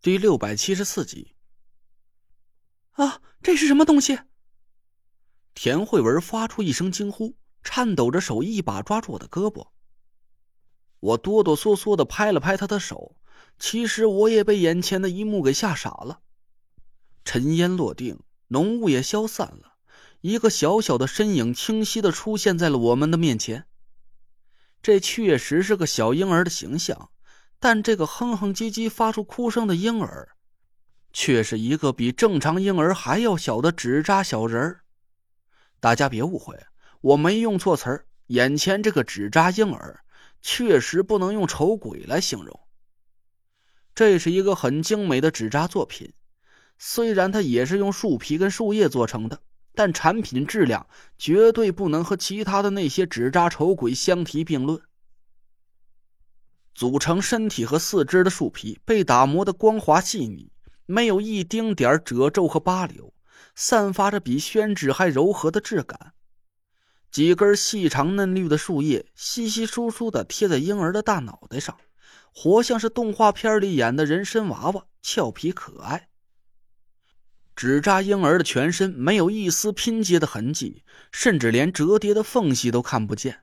[0.00, 1.34] 第六百七十四集。
[2.92, 4.20] 啊，这是什么东西？
[5.54, 9.70] 田慧文发出一声惊呼，颤抖着手一把抓住我的胳膊。
[11.00, 13.16] 我哆哆嗦嗦的拍了拍他的手，
[13.58, 16.20] 其实我也被眼前的一幕给吓傻了。
[17.24, 19.78] 尘烟落定，浓雾也消散了，
[20.20, 23.66] 一个小小的身影清晰的出现在了我们的面前。
[24.80, 27.10] 这确实是个小婴儿的形象，
[27.60, 30.28] 但这个哼哼唧唧发出哭声的婴儿，
[31.12, 34.80] 却是一个比正常婴儿还要小的纸扎小人儿。
[35.80, 36.56] 大家别误会，
[37.00, 38.06] 我没用错词儿。
[38.28, 40.00] 眼前这个纸扎婴儿，
[40.42, 42.60] 确实不能用丑鬼来形容。
[43.94, 46.12] 这是一个很精美的纸扎作品，
[46.78, 49.40] 虽然它也是用树皮跟树叶做成的，
[49.74, 54.80] 但产品质量绝对不能和其他的那些纸扎丑鬼相提并论。
[56.78, 60.52] 组成身体和四肢的树皮被打磨的光滑细腻，
[60.86, 63.12] 没有一丁点褶皱和疤留。
[63.56, 66.12] 散发着比宣纸还柔和的质感，
[67.10, 71.76] 几根细长嫩绿的树叶稀稀疏疏的贴在婴儿的大脑袋上，
[72.32, 76.08] 活像是动画片里演的人参娃娃，俏皮可爱。
[77.56, 83.40] 纸扎婴儿的全身没有一丝拼接的痕迹，甚至连折叠的缝隙都看不见，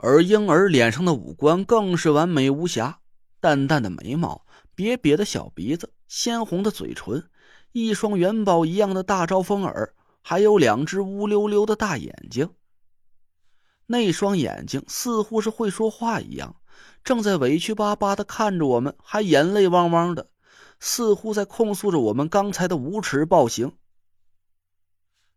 [0.00, 3.00] 而婴儿脸上的五官更是完美无瑕，
[3.40, 4.46] 淡淡的眉毛，
[4.76, 7.28] 瘪瘪的小鼻子，鲜红的嘴唇。
[7.72, 12.48] 一双元宝一样的大招风耳，还有两只乌溜溜的大眼睛。
[13.86, 16.54] 那双眼睛似乎是会说话一样，
[17.02, 20.28] 正在委屈巴巴的看着我们，还眼泪汪汪的，
[20.78, 23.72] 似乎在控诉着我们刚才的无耻暴行。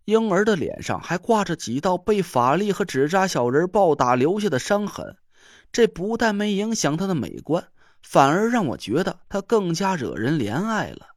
[0.06, 5.18] 婴儿的脸上还挂着几道被法力和纸扎小人暴打留下的伤痕，
[5.72, 7.68] 这不但没影响他的美观，
[8.02, 11.08] 反而让我觉得他更加惹人怜爱了。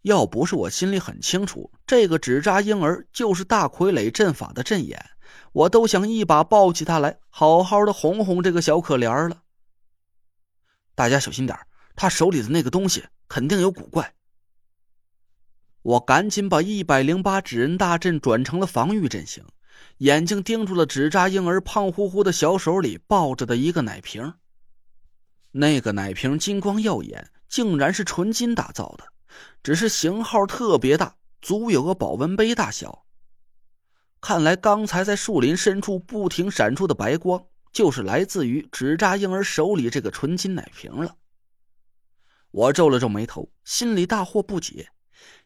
[0.00, 5.10] 要不是我心里很清楚，这个纸扎婴儿就是大傀儡阵法的阵眼，
[5.52, 9.42] 我都想一把抱起他来，好好的哄哄这个小可怜了。
[10.94, 11.56] 大家小心点
[11.94, 14.12] 他手里的那个东西肯定有古怪。
[15.82, 19.44] 我赶紧把一百零八纸人大阵转成了防御阵型，
[19.98, 24.34] 眼睛盯住了纸扎婴儿胖乎乎的小手里抱着的一个奶瓶。
[25.50, 29.04] 那个奶瓶金光耀眼，竟然是纯金打造的。
[29.62, 33.04] 只是型号特别大，足有个保温杯大小。
[34.20, 41.16] 看来刚才在树林深处不停闪出的白光，就是来自于纸扎婴儿手里这个纯金奶瓶了。
[42.52, 44.90] 我皱了皱眉头，心里大惑不解。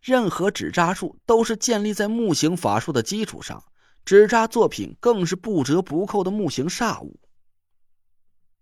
[0.00, 3.64] 任何纸扎术都是建立在木形法术的基础上，
[4.04, 7.18] 纸扎作品更是不折不扣的木形煞物。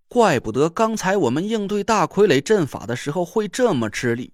[0.08, 4.32] 怪不得刚才我们应对大傀儡阵法的时候会这么吃力。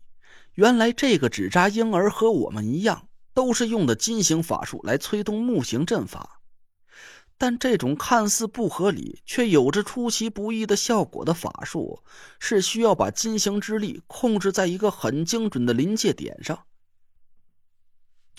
[0.54, 6.40] 原来这个纸扎婴儿和我们一样，都是用的金型法术来催动木型阵法。
[7.38, 12.02] 但这种看似不合理却有着出其不意的效果的法术，
[12.38, 16.66] 是需要把金型之力控制在一个很精准的临界点上。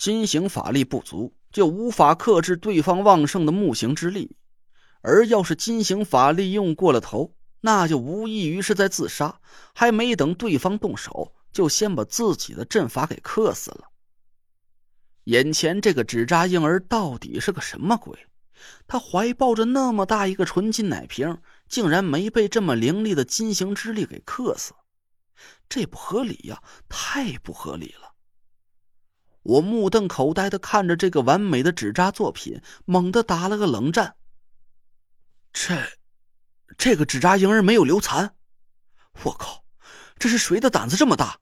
[0.02, 4.34] 金行法力不足，就无法克制对方旺盛的木行之力；
[5.00, 9.40] 而要是金行法力用过了头，那就无异于是在自杀。
[9.72, 11.32] 还没等对方动手。
[11.52, 13.90] 就先把自己的阵法给克死了。
[15.24, 18.18] 眼前这个纸扎婴儿到底是个什么鬼？
[18.88, 24.72] 他怀抱着那么大一个纯金奶瓶，竟然没被这么凌厉的金行之力给克死，
[25.68, 26.60] 这不合理呀！
[26.88, 28.11] 太不合理了！
[29.42, 34.16] 我目瞪口呆的看着这个完美的纸扎作品，猛地打了个冷战。
[35.52, 35.76] 这，
[36.78, 38.34] 这个纸扎婴儿没有流残？
[39.24, 39.64] 我靠！
[40.18, 41.38] 这是谁的胆子这么大？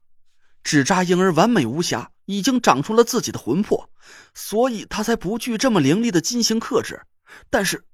[0.62, 3.90] 纸扎婴儿完美无瑕，已经长出了自己的魂魄，
[4.34, 7.06] 所以他才不惧这么凌厉的金星克制。
[7.48, 7.84] 但是，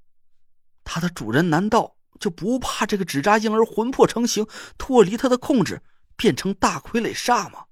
[0.83, 4.47] 他的主人难道就不怕这个纸扎婴儿魂魄成型，
[4.79, 5.83] 脱离他的控制，
[6.17, 7.67] 变成大傀儡煞吗？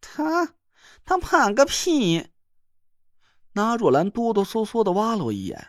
[0.00, 0.54] 他，
[1.08, 2.26] 他怕个屁！
[3.54, 5.68] 那若兰哆哆嗦嗦的挖了我一眼，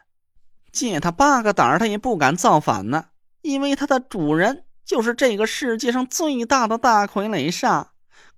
[0.73, 3.05] 借他八个胆儿他也不敢造反呢，
[3.41, 4.65] 因为他的主人。
[4.83, 7.89] 就是这个世界上最大的大傀儡煞，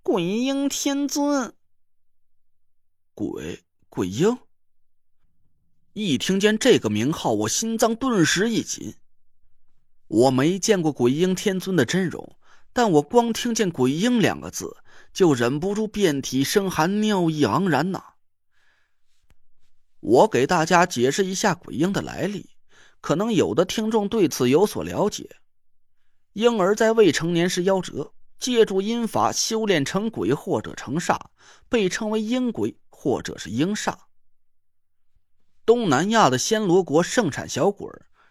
[0.04, 1.54] 鬼婴天尊。
[3.16, 4.38] 鬼鬼婴，
[5.94, 8.94] 一听见这个名号，我心脏顿时一紧。
[10.08, 12.36] 我没见过鬼婴天尊的真容，
[12.74, 14.78] 但我光听见“鬼婴”两个字，
[15.14, 18.04] 就忍不住遍体生寒，尿意盎然呐。
[20.00, 22.50] 我给大家解释一下鬼婴的来历，
[23.02, 25.38] 可能有的听众对此有所了解。
[26.34, 31.20] 婴儿在未成年时夭折，借助阴法修炼成鬼或者成煞，
[31.68, 33.96] 被称为阴鬼或者是阴煞。
[35.66, 37.88] 东南亚的暹罗国盛产小鬼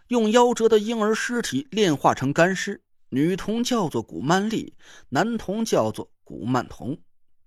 [0.09, 4.75] 用夭折的婴儿尸体炼化成干尸，女童叫做古曼丽，
[5.09, 6.99] 男童叫做古曼童，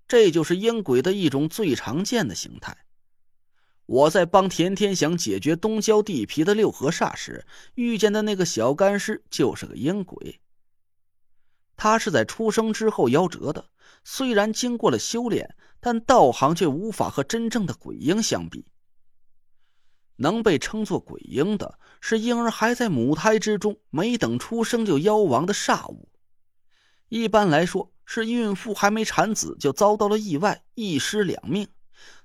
[0.08, 2.78] 这就是阴鬼的一种最常见的形态。
[3.86, 7.46] 我在帮田天祥解决东郊地皮的六合煞时，
[7.76, 10.40] 遇见的那个小干尸就是个阴鬼。
[11.76, 13.66] 他是在出生之后夭折的，
[14.04, 18.66] 虽然经过了修炼，但道行却无法和真正的鬼婴相比。
[20.18, 26.10] 能被称作鬼婴的，是婴儿还在母胎之中，没等出生就夭亡的煞物。
[27.10, 31.68] 一般来说，是孕妇还没产子就遭到了意外，一尸两命。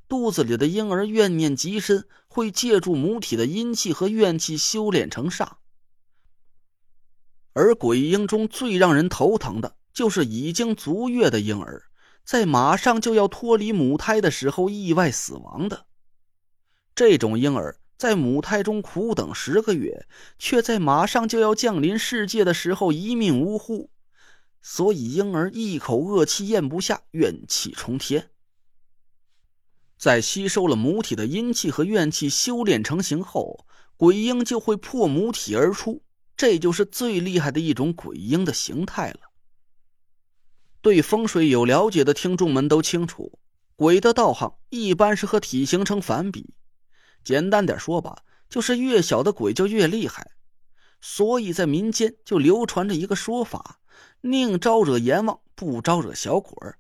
[0.09, 5.53] 肚子里的婴儿怨念极深，会借助母体的阴气和怨气修炼成煞。
[7.53, 11.83] 而鬼婴中最让人头疼的就是已经足月的婴儿，
[12.25, 15.88] 在马上就要脱离母胎的时候意外死亡的。
[16.99, 23.89] 这种婴儿在母胎中苦等十个月，却在马上就要降临世界的时候一命呜呼，
[24.63, 28.31] 所以婴儿一口恶气咽不下，怨气冲天。
[29.97, 33.65] 在吸收了母体的阴气和怨气，修炼成型后，
[33.97, 36.03] 鬼婴就会破母体而出。
[36.37, 39.21] 这就是最厉害的一种鬼婴的形态了。
[40.81, 43.39] 对风水有了解的听众们都清楚，
[43.77, 46.55] 鬼的道行一般是和体型成反比。
[47.25, 50.33] 简单点说吧，就是越小的鬼就越厉害。
[51.01, 53.81] 所以在民间就流传着一个说法
[54.23, 56.79] ：“宁招惹阎王，不招惹小鬼儿。”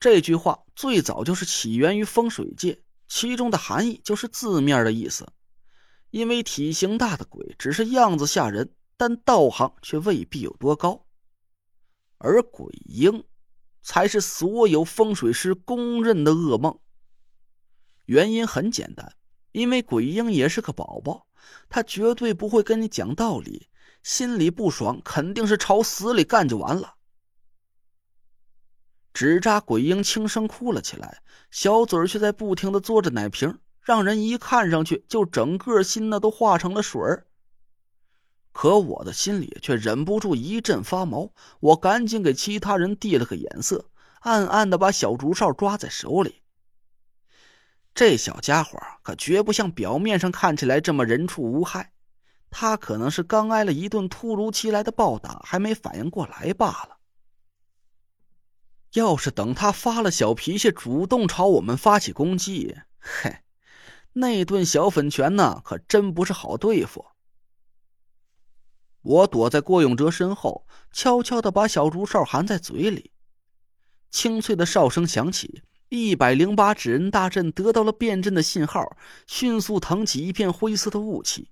[0.00, 5.26] 这句话最早就是起源于风水界，其中的含义就是字面的意思。
[6.10, 11.04] 因为体型大的鬼只是样子吓人，但道行却未必有多高，
[12.16, 13.24] 而鬼婴
[13.82, 16.78] 才是所有风水师公认的噩梦。
[18.08, 19.12] 原因很简单，
[19.52, 21.26] 因为鬼婴也是个宝宝，
[21.68, 23.68] 他绝对不会跟你讲道理，
[24.02, 26.94] 心里不爽肯定是朝死里干就完了。
[29.12, 37.26] 纸扎鬼婴轻声哭了起来，小嘴却在不停的嘬着奶瓶，让人一看上去就整个心呢都化成了水儿。
[38.52, 43.90] 可我的心里却忍不住一阵发毛，我赶紧给其他人递了个眼色，
[44.20, 46.40] 暗暗的把小竹哨抓在手里。
[47.98, 51.92] 这小家伙可绝不像表面上看起来这么人畜无害，
[52.48, 56.98] 他可能是刚挨了一顿突如其来的暴打，还没反应过来罢了。
[58.92, 63.38] 要是等他发了小脾气，主动朝我们发起攻击，嘿，
[64.12, 67.04] 那顿小粉拳呢，可真不是好对付。
[69.02, 73.10] 我躲在郭永哲身后，悄悄的把小竹哨含在嘴里，
[74.12, 78.96] 清脆的哨声响起，一百零八指人大阵得到了变阵的信号，
[79.26, 81.48] 迅速腾起一片灰色的雾气。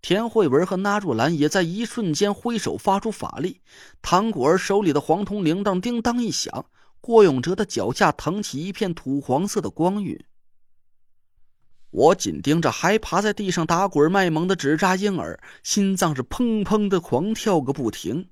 [0.00, 3.60] 田慧文和纳若兰也在一瞬间挥手发出法力，
[4.00, 6.66] 唐果儿手里的黄铜铃铛叮当一响，
[7.00, 10.18] 郭永哲的脚下腾起一片土黄色的光晕。
[11.90, 18.30] 我紧盯着还趴在地上打滚卖萌的纸扎婴儿，心脏是砰砰的狂跳个不停。